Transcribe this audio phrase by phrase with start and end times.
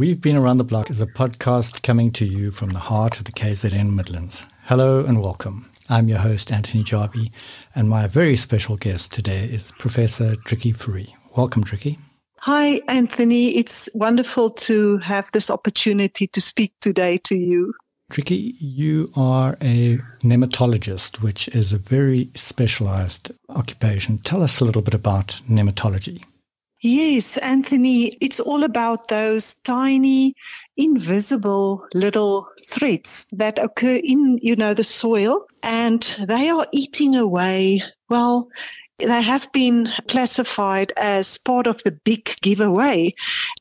[0.00, 3.26] We've Been Around the Block is a podcast coming to you from the heart of
[3.26, 4.46] the KZN Midlands.
[4.64, 5.70] Hello and welcome.
[5.90, 7.30] I'm your host, Anthony Jarvie,
[7.74, 11.14] and my very special guest today is Professor Driekie Fourie.
[11.36, 11.98] Welcome, Driekie.
[12.38, 13.58] Hi, Anthony.
[13.58, 17.74] It's wonderful to have this opportunity to speak today to you.
[18.10, 24.16] Driekie, you are a nematologist, which is a very specialized occupation.
[24.16, 26.22] Tell us a little bit about nematology.
[26.82, 30.34] Yes, Anthony, it's all about those tiny,
[30.78, 37.82] invisible little threads that occur in, you know, the soil and they are eating away.
[38.08, 38.48] Well,
[38.98, 43.12] they have been classified as part of the big giveaway.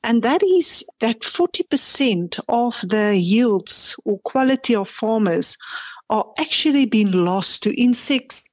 [0.01, 5.57] And that is that 40% of the yields or quality of farmers
[6.09, 8.48] are actually being lost to insects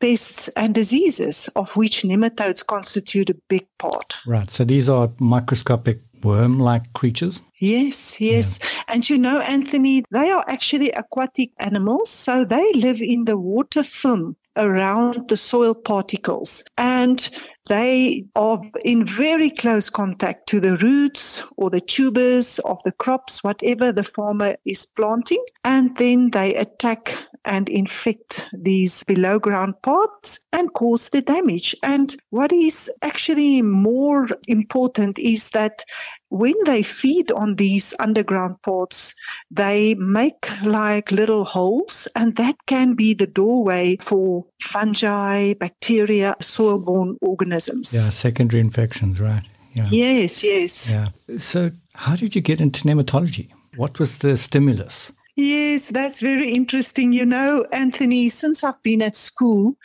[0.00, 4.16] pests and diseases, of which nematodes constitute a big part.
[4.26, 4.50] Right.
[4.50, 7.40] So these are microscopic worm like creatures?
[7.58, 8.58] Yes, yes.
[8.62, 8.82] Yeah.
[8.88, 12.10] And you know, Anthony, they are actually aquatic animals.
[12.10, 16.62] So they live in the water film around the soil particles.
[16.76, 17.28] And
[17.68, 23.44] they are in very close contact to the roots or the tubers of the crops,
[23.44, 25.44] whatever the farmer is planting.
[25.64, 27.14] And then they attack
[27.44, 31.74] and infect these below ground parts and cause the damage.
[31.82, 35.84] And what is actually more important is that
[36.28, 39.14] when they feed on these underground pots,
[39.50, 46.78] they make like little holes, and that can be the doorway for fungi, bacteria, soil
[46.78, 47.92] borne organisms.
[47.92, 49.42] Yeah, secondary infections, right?
[49.72, 49.88] Yeah.
[49.90, 50.88] Yes, yes.
[50.88, 51.08] Yeah.
[51.38, 53.50] So, how did you get into nematology?
[53.76, 55.12] What was the stimulus?
[55.40, 57.14] Yes, that's very interesting.
[57.14, 59.78] You know, Anthony, since I've been at school,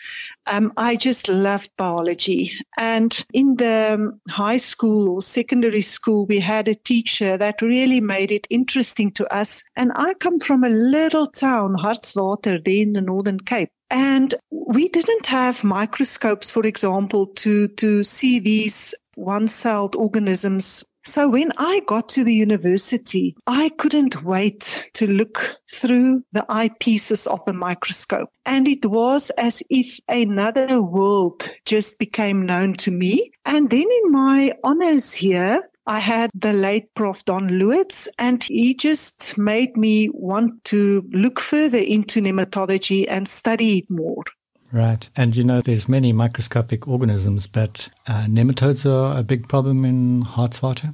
[0.47, 2.51] um, I just loved biology.
[2.77, 8.01] And in the um, high school or secondary school, we had a teacher that really
[8.01, 9.63] made it interesting to us.
[9.77, 13.69] And I come from a little town, Hartswater, there in the Northern Cape.
[13.89, 21.51] And we didn't have microscopes, for example, to, to see these one-celled organisms so when
[21.57, 27.53] I got to the university, I couldn't wait to look through the eyepieces of the
[27.53, 28.29] microscope.
[28.45, 33.31] And it was as if another world just became known to me.
[33.45, 37.23] And then in my honors here, I had the late Prof.
[37.25, 43.79] Don Lewitz, and he just made me want to look further into nematology and study
[43.79, 44.23] it more.
[44.71, 45.09] Right.
[45.15, 50.21] And you know, there's many microscopic organisms, but uh, nematodes are a big problem in
[50.21, 50.93] Hartswater,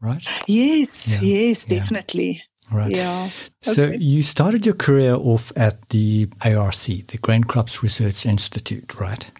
[0.00, 0.24] right?
[0.46, 1.20] Yes, yeah.
[1.20, 2.30] yes, definitely.
[2.30, 2.42] Yeah.
[2.72, 2.90] Right.
[2.90, 3.30] Yeah.
[3.62, 3.96] So okay.
[3.96, 9.30] you started your career off at the ARC, the Grain Crops Research Institute, right?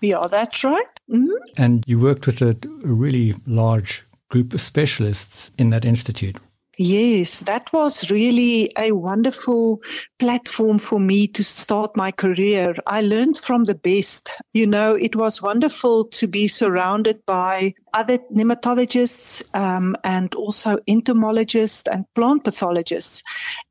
[0.00, 1.00] Yeah, that's right.
[1.10, 1.62] Mm-hmm.
[1.62, 6.36] And you worked with a, a really large group of specialists in that institute,
[6.78, 9.80] Yes, that was really a wonderful
[10.18, 12.74] platform for me to start my career.
[12.86, 14.34] I learned from the best.
[14.52, 21.88] You know, it was wonderful to be surrounded by other nematologists um, and also entomologists
[21.88, 23.22] and plant pathologists.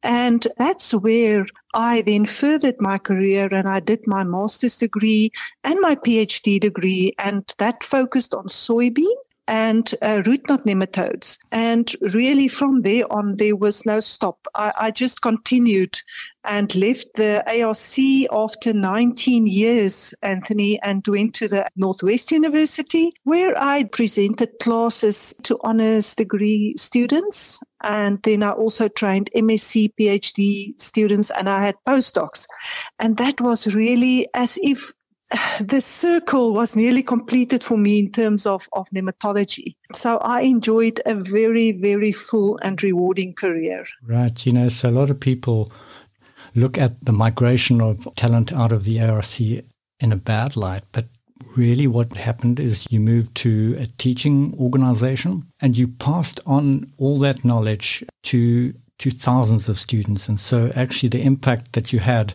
[0.02, 1.46] And that's where
[1.76, 5.30] I then furthered my career and I did my master's degree
[5.64, 9.14] and my PhD degree, and that focused on soybean
[9.48, 11.38] and uh, root knot nematodes.
[11.52, 14.48] And really, from there on, there was no stop.
[14.56, 16.00] I, I, just continued
[16.44, 23.62] and left the ARC after 19 years, Anthony, and went to the Northwest University, where
[23.62, 27.62] I presented classes to honors degree students.
[27.82, 32.48] And then I also trained MSc, PhD students, and I had postdocs.
[33.00, 34.94] And that was really as if
[35.60, 39.76] the circle was nearly completed for me in terms of, of nematology.
[39.92, 43.86] So I enjoyed a very, very full and rewarding career.
[44.04, 44.46] Right.
[44.46, 45.72] You know, so a lot of people
[46.54, 51.06] look at the migration of talent out of the ARC in a bad light, but
[51.58, 57.20] really what happened is you moved to a teaching organization and you passed on all
[57.20, 60.28] that knowledge to to thousands of students.
[60.28, 62.34] And so actually the impact that you had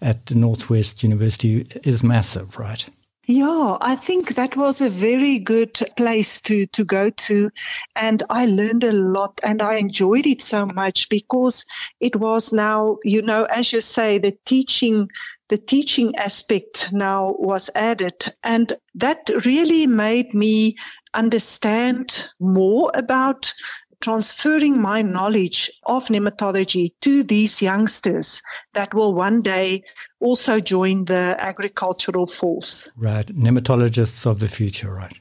[0.00, 2.88] at the Northwest University is massive, right?
[3.30, 7.50] Yeah, I think that was a very good place to, to go to.
[7.94, 11.64] And I learned a lot and I enjoyed it so much because
[12.00, 15.08] it was now, you know, as you say, the teaching,
[15.48, 18.34] the teaching aspect now was added.
[18.42, 20.74] And that really made me
[21.14, 23.52] understand more about
[24.00, 28.42] transferring my knowledge of nematology to these youngsters
[28.74, 29.82] that will one day
[30.20, 32.90] also join the agricultural force.
[32.96, 33.26] Right.
[33.26, 35.18] Nematologists of the future, right?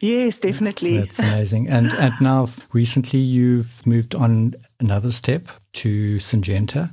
[0.00, 0.98] Yes, definitely.
[0.98, 1.68] That's amazing.
[1.68, 6.90] And and now recently you've moved on another step to Syngenta,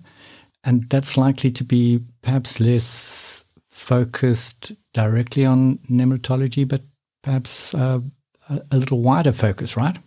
[0.65, 6.81] and that's likely to be perhaps less focused directly on nematology, but
[7.23, 8.01] perhaps uh,
[8.49, 9.97] a, a little wider focus, right?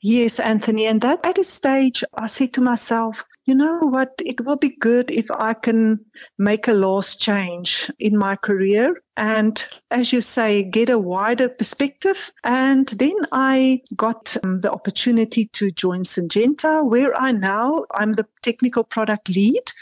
[0.00, 0.86] Yes, Anthony.
[0.86, 4.14] And that at a stage, I said to myself, you know what?
[4.24, 6.00] It will be good if I can
[6.38, 12.32] make a last change in my career and, as you say, get a wider perspective.
[12.42, 18.26] And then I got um, the opportunity to join Syngenta, where I now I'm the
[18.42, 19.72] technical product lead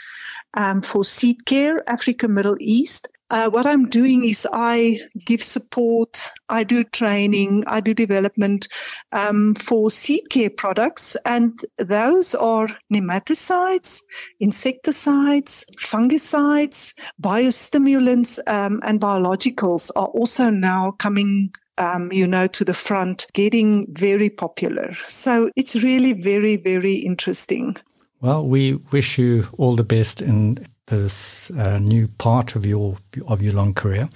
[0.55, 3.07] um, for Seed Care Africa Middle East.
[3.33, 8.67] Uh, what I'm doing is I give support, I do training, I do development
[9.11, 14.01] um, for seed care products, and those are nematicides,
[14.39, 22.75] insecticides, fungicides, biostimulants, um, and biologicals are also now coming um, you know, to the
[22.75, 24.95] front, getting very popular.
[25.07, 27.77] So it's really very, very interesting.
[28.21, 32.97] Well, we wish you all the best in this uh, new part of your
[33.27, 34.09] of your long career.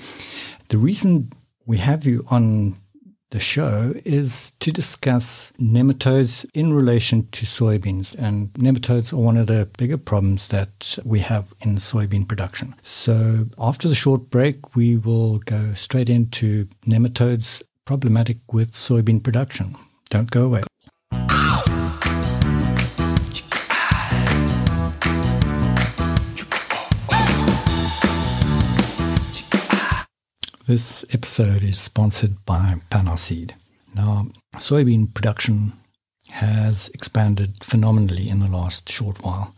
[0.69, 1.31] The reason
[1.66, 2.75] we have you on
[3.31, 8.16] the show is to discuss nematodes in relation to soybeans.
[8.18, 12.75] And nematodes are one of the bigger problems that we have in soybean production.
[12.84, 19.75] So after the short break, we will go straight into nematodes problematic with soybean production.
[20.10, 20.64] Don't go away.
[30.68, 33.52] This episode is sponsored by Panaseed.
[33.96, 34.28] Now,
[34.58, 35.72] soybean production
[36.31, 39.56] has expanded phenomenally in the last short while,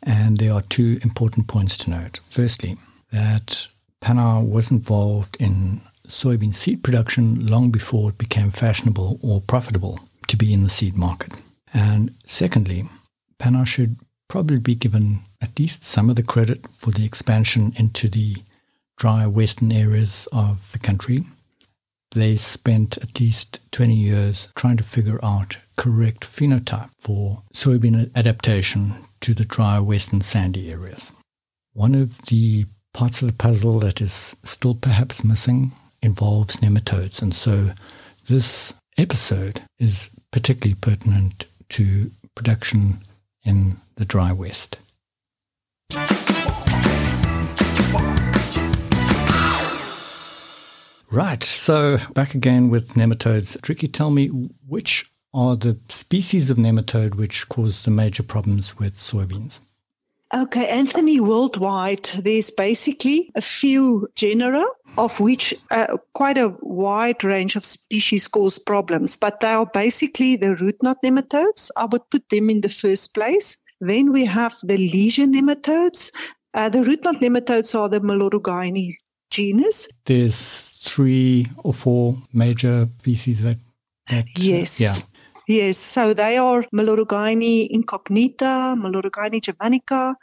[0.00, 2.20] and there are two important points to note.
[2.30, 2.76] Firstly,
[3.10, 3.66] that
[4.00, 9.98] Pana was involved in soybean seed production long before it became fashionable or profitable
[10.28, 11.32] to be in the seed market.
[11.74, 12.88] And secondly,
[13.40, 13.96] Pana should
[14.28, 18.36] probably be given at least some of the credit for the expansion into the
[19.00, 21.24] dry western areas of the country.
[22.12, 28.94] They spent at least 20 years trying to figure out correct phenotype for soybean adaptation
[29.22, 31.10] to the dry western sandy areas.
[31.72, 35.72] One of the parts of the puzzle that is still perhaps missing
[36.02, 37.70] involves nematodes, and so
[38.28, 42.98] this episode is particularly pertinent to production
[43.44, 44.76] in the dry west.
[51.10, 51.42] Right.
[51.42, 53.58] So back again with nematodes.
[53.60, 54.28] Driekie, tell me
[54.66, 59.60] which are the species of nematode which cause the major problems with soybeans?
[60.32, 64.64] Okay, Anthony, worldwide, there's basically a few genera
[64.96, 70.36] of which uh, quite a wide range of species cause problems, but they are basically
[70.36, 71.72] the root knot nematodes.
[71.76, 73.58] I would put them in the first place.
[73.80, 76.12] Then we have the lesion nematodes.
[76.54, 78.94] Uh, the root knot nematodes are the Meloidogyne
[79.30, 79.88] genus.
[80.04, 83.56] There's three or four major species that.
[84.08, 84.80] that yes.
[84.80, 85.04] Uh, yeah.
[85.50, 90.14] Yes, so they are Meloidogyne incognita, Meloidogyne javanica,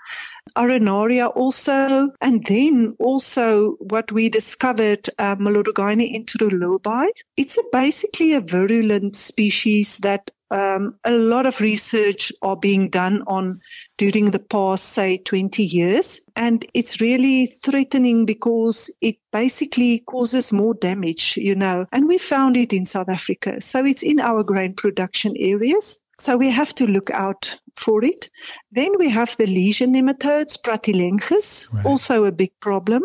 [0.55, 7.09] Arenaria also, and then also what we discovered, uh, Meloidogyne enterolobii.
[7.35, 13.23] It's a, basically a virulent species that um, a lot of research are being done
[13.27, 13.59] on
[13.97, 16.21] during the past, say, 20 years.
[16.35, 22.55] And it's really threatening because it basically causes more damage, you know, and we found
[22.57, 23.59] it in South Africa.
[23.61, 25.99] So it's in our grain production areas.
[26.19, 28.29] So we have to look out for it.
[28.71, 31.85] Then we have the lesion nematodes, Pratylenchus, right.
[31.85, 33.03] also a big problem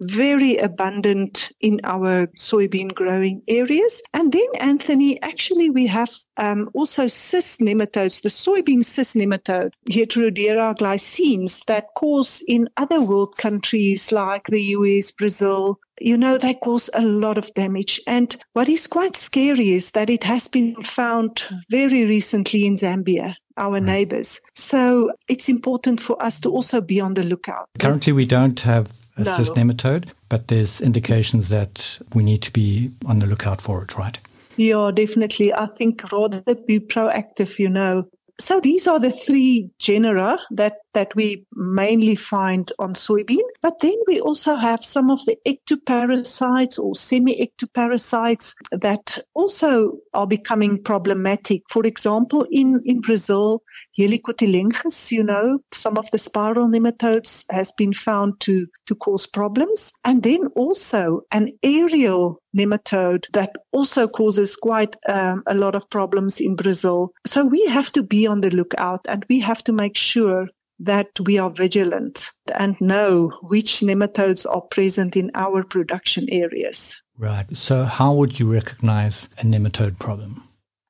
[0.00, 4.02] very abundant in our soybean growing areas.
[4.14, 10.76] And then, Anthony, actually, we have um, also cyst nematodes, the soybean cyst nematode, Heterodera
[10.76, 16.90] glycines, that cause in other world countries like the US, Brazil, you know, they cause
[16.94, 18.00] a lot of damage.
[18.06, 23.36] And what is quite scary is that it has been found very recently in Zambia
[23.56, 24.40] our neighbors.
[24.54, 27.68] So it's important for us to also be on the lookout.
[27.78, 29.36] Currently, we don't have a no.
[29.36, 33.96] cyst nematode, but there's indications that we need to be on the lookout for it,
[33.96, 34.18] right?
[34.56, 35.52] Yeah, definitely.
[35.52, 38.08] I think rather be proactive, you know.
[38.40, 43.46] So these are the three genera that that we mainly find on soybean.
[43.62, 50.82] But then we also have some of the ectoparasites or semi-ectoparasites that also are becoming
[50.82, 51.62] problematic.
[51.70, 53.62] For example, in, in Brazil,
[53.96, 59.92] Helicotylenchus, you know, some of the spiral nematodes has been found to, to cause problems.
[60.04, 66.40] And then also an aerial nematode that also causes quite um, a lot of problems
[66.40, 67.12] in Brazil.
[67.24, 71.08] So we have to be on the lookout and we have to make sure that
[71.20, 77.00] we are vigilant and know which nematodes are present in our production areas.
[77.16, 77.46] Right.
[77.56, 80.44] So, how would you recognize a nematode problem?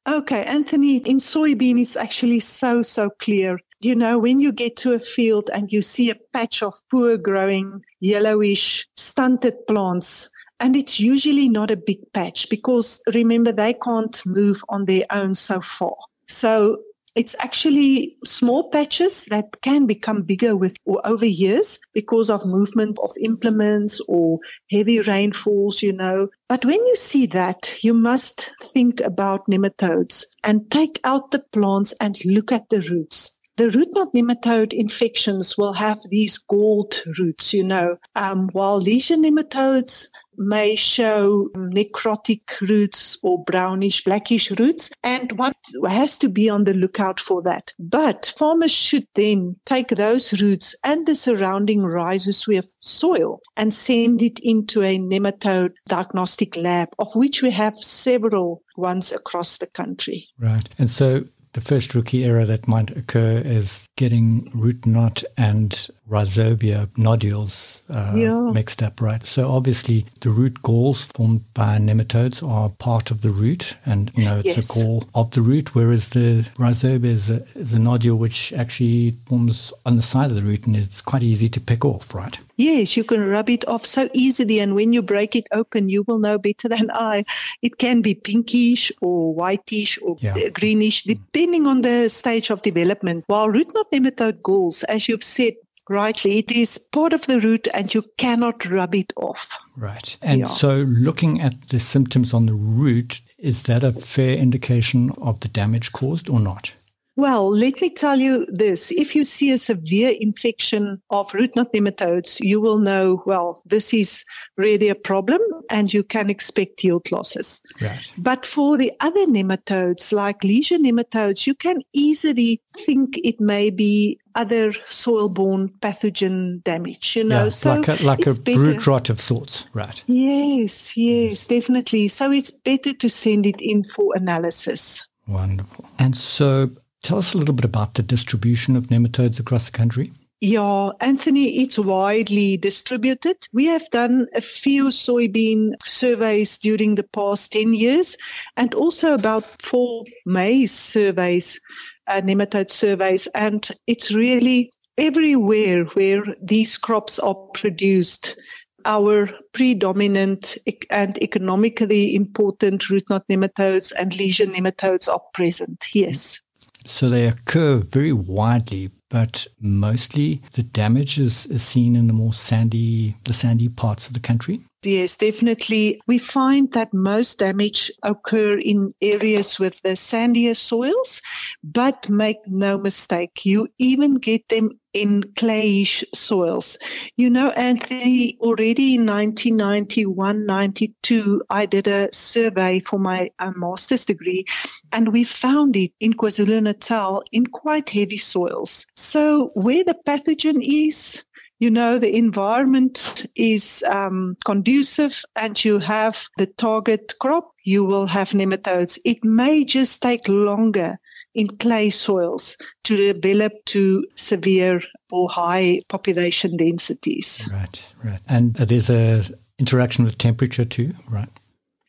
[0.07, 3.61] Okay, Anthony, in soybean, it's actually so, so clear.
[3.80, 7.16] You know, when you get to a field and you see a patch of poor
[7.16, 10.30] growing, yellowish, stunted plants,
[10.61, 15.35] and it's usually not a big patch because remember, they can't move on their own
[15.35, 15.95] so far.
[16.26, 16.78] So
[17.19, 22.97] it's actually small patches that can become bigger with or over years because of movement
[23.03, 24.39] of implements or
[24.71, 26.29] heavy rainfalls, you know.
[26.49, 31.93] But when you see that, you must think about nematodes and take out the plants
[32.01, 37.53] and look at the roots the root knot nematode infections will have these galled roots,
[37.53, 44.93] you know, um, while lesion nematodes may show necrotic roots or brownish, blackish roots.
[45.03, 45.53] And one
[45.88, 47.75] has to be on the lookout for that.
[47.81, 54.38] But farmers should then take those roots and the surrounding rhizosphere soil and send it
[54.41, 60.29] into a nematode diagnostic lab, of which we have several ones across the country.
[60.38, 60.69] Right.
[60.79, 61.25] And so
[61.59, 68.15] the first rookie error that might occur is getting root knot and rhizobia nodules uh,
[68.17, 68.50] yeah.
[68.53, 69.27] mixed up, right?
[69.27, 74.25] So obviously the root galls formed by nematodes are part of the root and, you
[74.25, 74.71] know, it's yes.
[74.71, 79.17] a gall of the root, whereas the rhizobia is a, is a nodule which actually
[79.27, 82.38] forms on the side of the root and it's quite easy to pick off, right?
[82.59, 84.59] Yes, you can rub it off so easily.
[84.59, 87.25] And when you break it open, you will know better than I.
[87.62, 90.49] It can be pinkish or whitish or yeah.
[90.49, 93.25] greenish, depending on the stage of development.
[93.29, 95.55] While root knot nematode galls, as you've said,
[95.88, 99.59] rightly, it is part of the root and you cannot rub it off.
[99.76, 100.16] Right.
[100.23, 100.47] And yeah.
[100.47, 105.49] so looking at the symptoms on the root, is that a fair indication of the
[105.49, 106.73] damage caused or not?
[107.19, 108.93] Well, let me tell you this.
[108.93, 113.93] If you see a severe infection of root knot nematodes, you will know, well, this
[113.93, 114.25] is
[114.57, 117.61] really a problem and you can expect yield losses.
[117.81, 118.09] Right.
[118.19, 124.21] But for the other nematodes, like lesion nematodes, you can easily think it may be
[124.37, 127.43] other soil-borne pathogen damage, you know.
[127.45, 130.05] Yeah, so like a, like a root rot of sorts, right?
[130.07, 132.07] Yes, yes, definitely.
[132.07, 135.09] So it's better to send it in for analysis.
[135.27, 135.85] Wonderful.
[135.99, 136.71] And so
[137.02, 140.12] Tell us a little bit about the distribution of nematodes across the country.
[140.40, 143.49] Yeah, Anthony, it's widely distributed.
[143.52, 148.17] We have done a few soybean surveys during the past 10 years
[148.57, 151.59] and also about four maize surveys,
[152.07, 153.26] uh, nematode surveys.
[153.35, 158.37] And it's really everywhere where these crops are produced.
[158.85, 160.57] Our predominant
[160.88, 165.85] and economically important root knot nematodes and lesion nematodes are present.
[165.93, 166.40] Yes.
[166.88, 172.33] So they occur very widely, but mostly the damage is, is seen in the more
[172.33, 174.62] sandy, the sandy parts of the country.
[174.85, 176.00] Yes, definitely.
[176.06, 181.20] We find that most damage occur in areas with the sandier soils,
[181.64, 186.78] but make no mistake, you even get them in clayish soils.
[187.16, 194.04] You know, Anthony, already in 1991, 92, I did a survey for my uh, master's
[194.04, 194.44] degree
[194.92, 198.87] and we found it in KwaZulu Natal in quite heavy soils.
[198.94, 201.25] So where the pathogen is,
[201.59, 208.07] you know, the environment is um, conducive and you have the target crop, you will
[208.07, 208.99] have nematodes.
[209.05, 210.99] It may just take longer
[211.35, 217.49] in clay soils to develop to severe or high population densities.
[217.53, 218.21] Right, right.
[218.29, 219.25] And there's a
[219.59, 221.29] interaction with temperature too, right?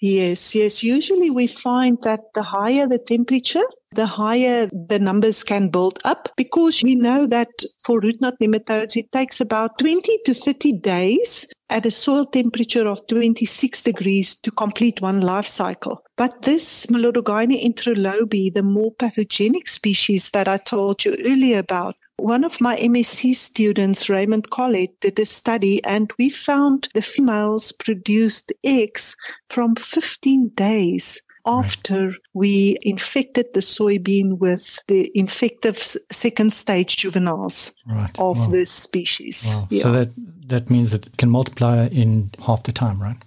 [0.02, 0.82] Yes, yes.
[0.82, 6.30] Usually we find that the higher the temperature, the higher the numbers can build up
[6.38, 7.50] because we know that
[7.84, 12.88] for root knot nematodes, it takes about 20 to 30 days at a soil temperature
[12.88, 16.02] of 26 degrees to complete one life cycle.
[16.16, 22.44] But this Meloidogyne enterolobii, the more pathogenic species that I told you earlier about, one
[22.44, 28.54] of my MSc students, Raymond Collett, did a study and we found the females produced
[28.64, 29.16] eggs
[29.50, 35.78] from 15 days after we infected the soybean with the infective
[36.12, 38.18] second stage juveniles right.
[38.20, 38.48] of wow.
[38.48, 39.46] this species.
[39.48, 39.68] Wow.
[39.70, 39.84] Yeah.
[39.84, 40.10] So that
[40.48, 43.18] that means it can multiply in half the time, right?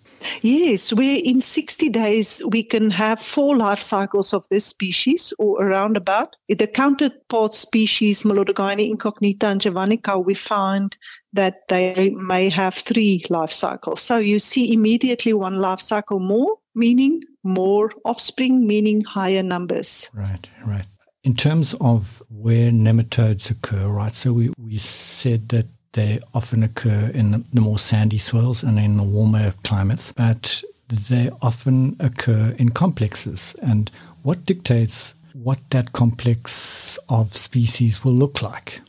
[0.42, 5.62] Yes, where in 60 days we can have four life cycles of this species or
[5.62, 6.36] around about.
[6.48, 10.96] The counterpart species, Meloidogyne incognita and javanica, we find
[11.32, 14.00] that they may have three life cycles.
[14.00, 20.10] So you see immediately one life cycle more, meaning more offspring, meaning higher numbers.
[20.14, 20.86] Right, right.
[21.24, 24.12] In terms of where nematodes occur, right?
[24.12, 28.96] So we, we said that they often occur in the more sandy soils and in
[28.96, 33.54] the warmer climates, but they often occur in complexes.
[33.62, 33.90] And
[34.22, 38.80] what dictates what that complex of species will look like?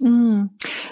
[0.00, 0.50] Mm,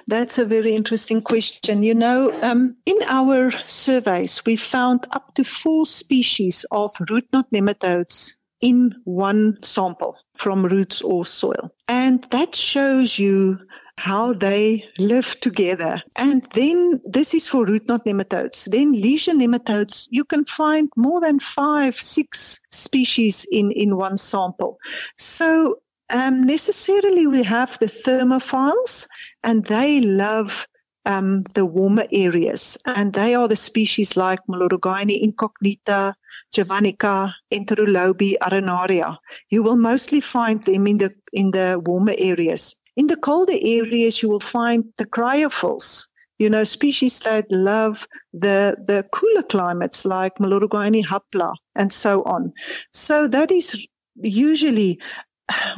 [0.09, 1.83] that's a very interesting question.
[1.83, 7.47] You know, um, in our surveys, we found up to four species of root knot
[7.53, 11.71] nematodes in one sample from roots or soil.
[11.87, 13.59] And that shows you
[13.99, 16.03] how they live together.
[16.17, 18.71] And then this is for root knot nematodes.
[18.71, 24.79] Then lesion nematodes, you can find more than five, six species in, in one sample.
[25.17, 25.76] So
[26.11, 29.07] um, necessarily we have the thermophiles
[29.43, 30.67] and they love
[31.07, 32.76] um, the warmer areas.
[32.85, 36.15] And they are the species like Meloidogyne incognita,
[36.55, 39.17] Javanica, Enterolobii, arenaria.
[39.49, 42.76] You will mostly find them in the in the warmer areas.
[42.97, 46.07] In the colder areas, you will find the cryophils,
[46.38, 52.53] you know, species that love the, the cooler climates like Meloidogyne hapla and so on.
[52.93, 53.87] So that is
[54.23, 54.99] usually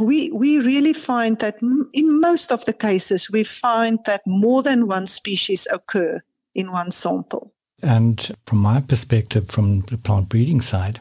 [0.00, 1.56] we we really find that
[1.92, 6.20] in most of the cases we find that more than one species occur
[6.54, 7.52] in one sample.
[7.82, 11.00] And from my perspective, from the plant breeding side,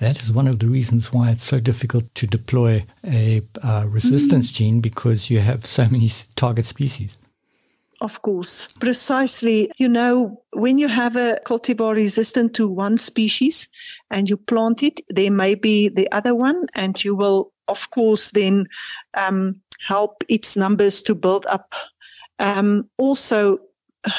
[0.00, 4.46] that is one of the reasons why it's so difficult to deploy a uh, resistance
[4.46, 4.54] mm-hmm.
[4.54, 7.18] gene because you have so many target species.
[8.00, 9.70] Of course, precisely.
[9.78, 13.68] You know, when you have a cultivar resistant to one species
[14.10, 18.30] and you plant it, there may be the other one, and you will, of course,
[18.30, 18.66] then
[19.14, 21.74] um, help its numbers to build up.
[22.38, 23.58] Um, also,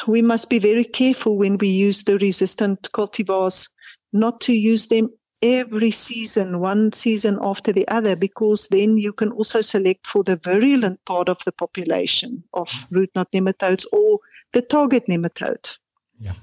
[0.08, 3.70] we must be very careful when we use the resistant cultivars
[4.14, 5.10] not to use them
[5.54, 10.36] every season, one season after the other, because then you can also select for the
[10.36, 14.20] virulent part of the population of root knot nematodes or
[14.54, 15.78] the target nematode.
[16.20, 16.34] Yeah,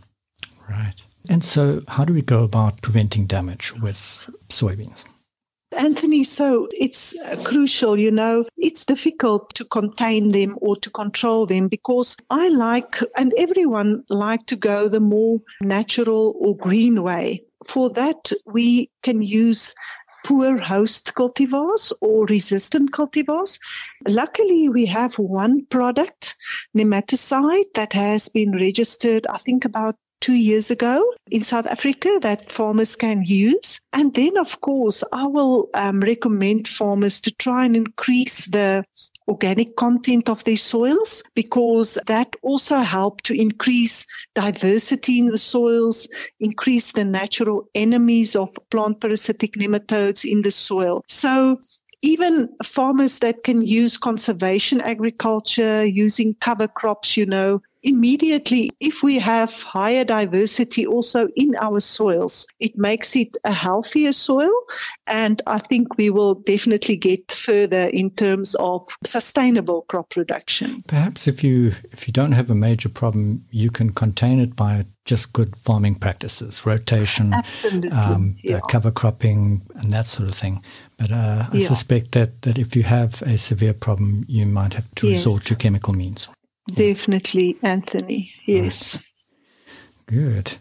[0.68, 0.94] right.
[1.28, 5.04] And so, how do we go about preventing damage with soybeans?
[5.78, 11.46] Anthony, so it's uh, crucial, you know, it's difficult to contain them or to control
[11.46, 17.44] them because I like, and everyone like to go the more natural or green way.
[17.66, 19.74] For that, we can use
[20.24, 23.58] poor host cultivars or resistant cultivars.
[24.08, 26.36] Luckily, we have one product,
[26.76, 32.50] nematicide, that has been registered, I think, about two years ago in South Africa that
[32.50, 33.80] farmers can use.
[33.92, 38.84] And then, of course, I will um, recommend farmers to try and increase the
[39.28, 46.08] organic content of their soils because that also help to increase diversity in the soils,
[46.40, 51.04] increase the natural enemies of plant parasitic nematodes in the soil.
[51.08, 51.58] So
[52.02, 59.18] even farmers that can use conservation agriculture using cover crops, you know, immediately, if we
[59.18, 64.52] have higher diversity also in our soils, it makes it a healthier soil.
[65.06, 70.82] And I think we will definitely get further in terms of sustainable crop production.
[70.86, 74.86] Perhaps if you if you don't have a major problem, you can contain it by
[75.04, 77.90] just good farming practices, rotation, Absolutely.
[77.90, 78.58] Um, yeah.
[78.58, 80.62] uh, cover cropping, and that sort of thing.
[80.96, 81.68] But uh, I yeah.
[81.68, 85.26] suspect that, that if you have a severe problem, you might have to yes.
[85.26, 86.28] resort to chemical means.
[86.66, 88.32] Definitely, Anthony.
[88.46, 88.98] Yes.
[90.06, 90.56] Good.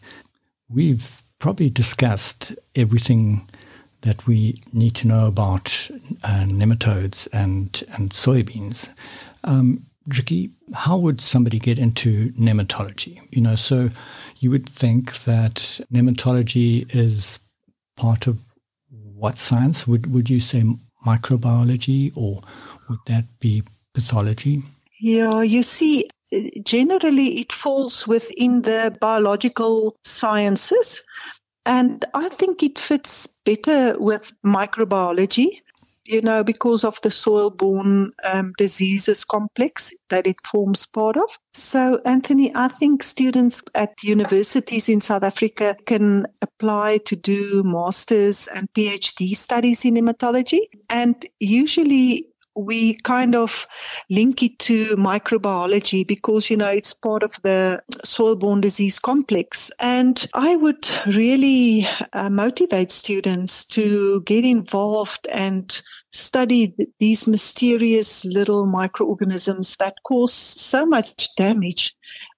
[0.70, 3.50] We've probably discussed everything
[4.02, 5.90] that we need to know about
[6.24, 8.90] uh, nematodes and, and soybeans.
[9.44, 13.22] Um, Driekie, how would somebody get into nematology?
[13.30, 13.90] You know, so
[14.40, 17.40] you would think that nematology is
[17.96, 18.42] part of
[18.90, 19.88] what science?
[19.88, 20.64] Would, would you say
[21.06, 22.42] microbiology or
[22.90, 24.64] would that be pathology?
[25.02, 26.10] Yeah, you see,
[26.64, 31.02] generally it falls within the biological sciences.
[31.66, 35.62] And I think it fits better with microbiology.
[36.06, 41.30] you know, because of the soil-borne um, diseases complex that it forms part of.
[41.54, 48.50] So, Anthony, I think students at universities in South Africa can apply to do masters
[48.54, 50.62] and PhD studies in nematology.
[50.90, 53.68] And usually we kind of
[54.10, 59.72] link it to microbiology because, you know, it's part of the soil borne disease complex.
[59.80, 68.26] And I would really uh, motivate students to get involved and study th- these mysterious
[68.26, 71.96] little microorganisms that cause so much damage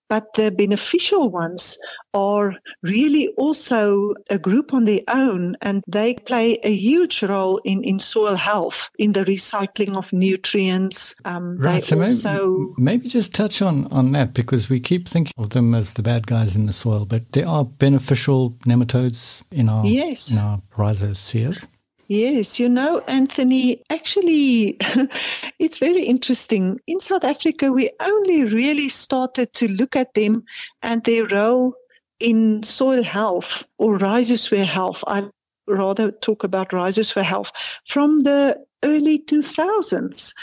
[0.10, 1.78] but the beneficial ones
[2.14, 7.84] are really also a group on their own and they play a huge role in,
[7.84, 11.16] in soil health, in the recycling of nutrients.
[11.26, 11.84] Um, right.
[11.84, 12.50] So also...
[12.50, 16.04] maybe, maybe just touch on, on that because we keep thinking of them as the
[16.04, 20.32] bad guys in the soil, but there are beneficial nematodes in our, yes.
[20.32, 21.68] in our rhizospheres.
[22.14, 24.78] Yes, you know, Anthony, actually,
[25.58, 26.80] it's very interesting.
[26.86, 30.44] In South Africa, we only really started to look at them
[30.84, 31.74] and their role
[32.20, 35.04] in soil health or rhizosphere health.
[35.08, 35.28] I
[35.66, 37.52] rather talk about rhizosphere health
[37.88, 40.36] from the early 2000s.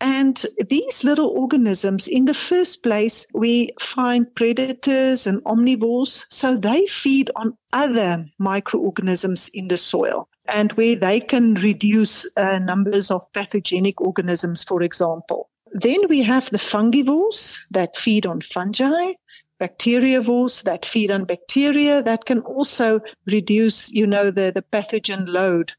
[0.00, 6.24] And these little organisms, in the first place, we find predators and omnivores.
[6.30, 12.58] So they feed on other microorganisms in the soil and where they can reduce uh,
[12.58, 15.48] numbers of pathogenic organisms, for example.
[15.72, 19.12] Then we have the fungivores that feed on fungi,
[19.60, 25.72] bacteriivores that feed on bacteria that can also reduce, you know, the, the pathogen load.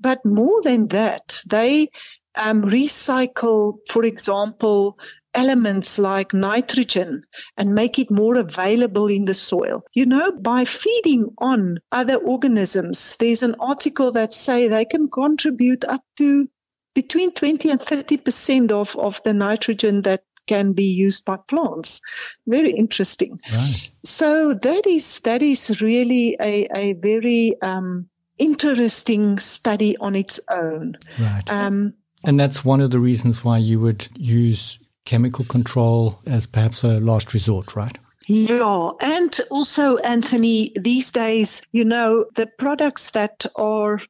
[0.00, 1.88] But more than that, they
[2.34, 4.98] um, recycle, for example,
[5.34, 7.22] elements like nitrogen
[7.56, 9.82] and make it more available in the soil.
[9.94, 15.84] You know, by feeding on other organisms, there's an article that say they can contribute
[15.84, 16.48] up to
[16.94, 22.00] between 20 and 30% of, of the nitrogen that can be used by plants.
[22.46, 23.38] Very interesting.
[23.52, 23.90] Right.
[24.04, 30.96] So that is that is really a, a very um, interesting study on its own.
[31.18, 31.50] Right.
[31.50, 36.84] Um, and that's one of the reasons why you would use chemical control as perhaps
[36.84, 37.98] a last resort, right?
[38.26, 38.90] Yeah.
[39.00, 44.00] And also, Anthony, these days, you know, the products that are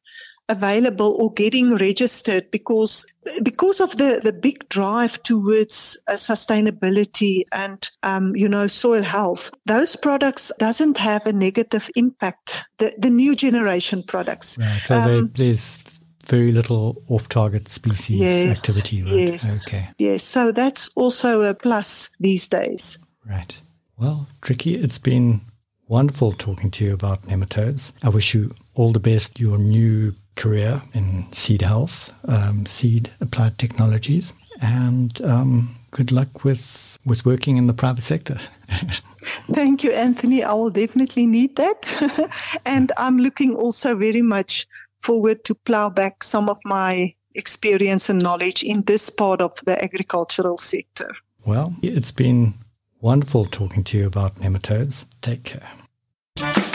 [0.49, 3.07] available or getting registered because
[3.45, 9.53] because of the, the big drive towards uh, sustainability and um, you know soil health
[9.67, 14.83] those products doesn't have a negative impact the, the new generation products right.
[14.85, 15.79] so um, there's
[16.27, 19.13] very little off-target species yes, activity, right?
[19.13, 19.67] Yes.
[19.67, 19.89] Okay.
[19.99, 20.23] Yes.
[20.23, 22.99] So that's also a plus these days.
[23.29, 23.61] Right.
[23.97, 25.43] Well, Driekie, it's been
[25.89, 27.93] wonderful talking to you about nematodes.
[28.03, 33.59] I wish you all the best your new career in seed health, um, seed applied
[33.59, 38.39] technologies, and um, good luck with with working in the private sector.
[39.55, 40.43] Thank you, Anthony.
[40.43, 44.67] I will definitely need that, and I'm looking also very much
[45.03, 49.83] forward to plow back some of my experience and knowledge in this part of the
[49.83, 51.11] agricultural sector.
[51.45, 52.55] Well, it's been
[53.01, 55.07] wonderful talking to you about nematodes.
[55.21, 56.72] Take care.